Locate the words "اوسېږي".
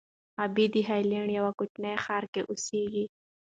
2.49-3.05